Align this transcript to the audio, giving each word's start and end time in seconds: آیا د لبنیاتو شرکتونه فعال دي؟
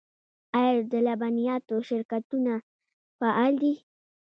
آیا 0.63 0.81
د 0.91 0.93
لبنیاتو 1.05 1.75
شرکتونه 1.89 2.53
فعال 3.17 3.53
دي؟ 3.61 3.73